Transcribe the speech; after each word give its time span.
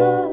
love. 0.00 0.29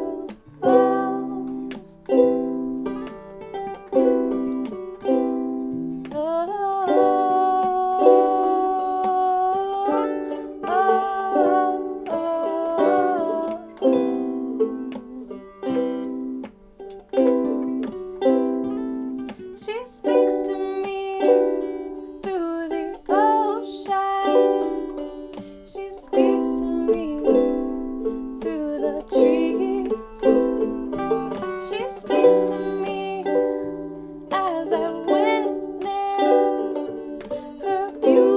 you. 38.07 38.36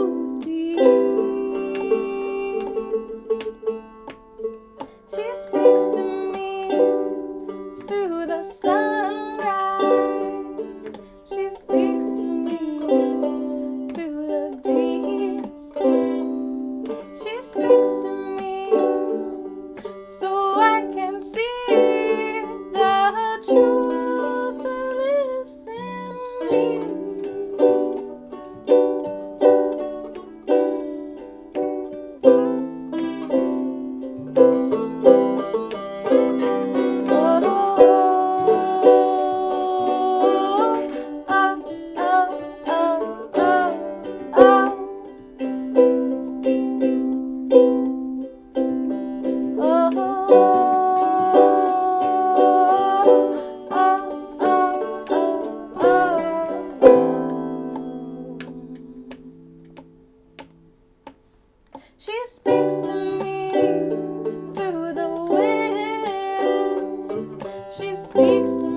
speaks 68.11 68.63
to 68.63 68.70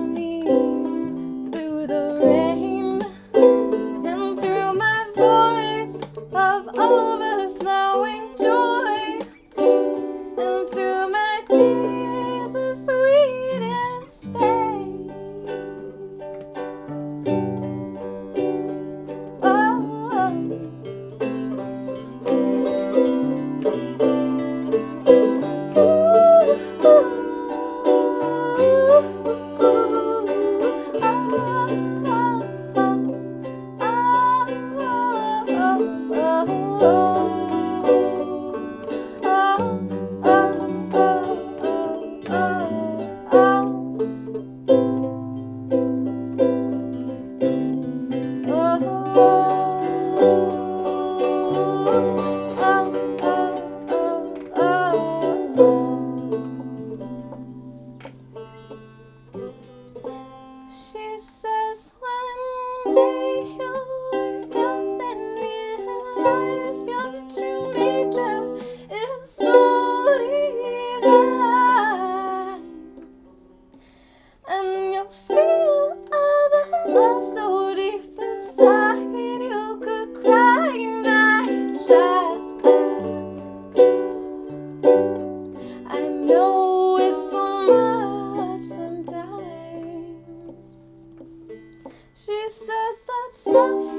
love 76.86 77.28
so 77.28 77.74
deep 77.74 78.18
inside. 78.18 79.02
You 79.14 79.78
could 79.82 80.22
cry 80.22 80.76
night 81.02 81.50
I 85.86 86.00
know 86.00 86.96
it's 86.98 87.30
so 87.30 87.46
much 88.34 88.64
sometimes. 88.64 90.26
She 92.14 92.48
says 92.48 92.96
that 93.06 93.30
stuff 93.34 93.93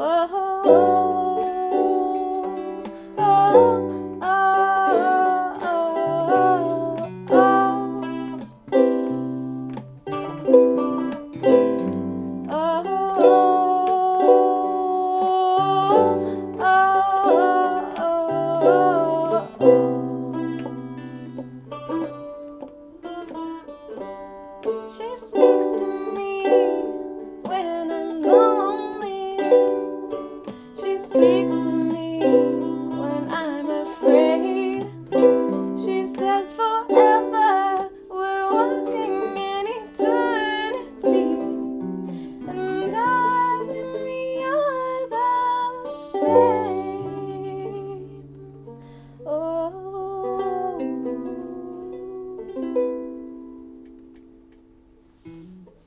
Oh. 0.00 0.47